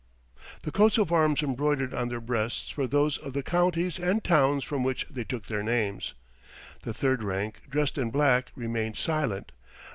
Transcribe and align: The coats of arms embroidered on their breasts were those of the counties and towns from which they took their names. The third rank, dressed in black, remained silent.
The 0.63 0.71
coats 0.71 0.97
of 0.97 1.11
arms 1.11 1.43
embroidered 1.43 1.93
on 1.93 2.09
their 2.09 2.19
breasts 2.19 2.75
were 2.75 2.87
those 2.87 3.19
of 3.19 3.33
the 3.33 3.43
counties 3.43 3.99
and 3.99 4.23
towns 4.23 4.63
from 4.63 4.83
which 4.83 5.05
they 5.11 5.23
took 5.23 5.45
their 5.45 5.61
names. 5.61 6.15
The 6.81 6.91
third 6.91 7.21
rank, 7.21 7.61
dressed 7.69 7.99
in 7.99 8.09
black, 8.09 8.51
remained 8.55 8.97
silent. 8.97 9.51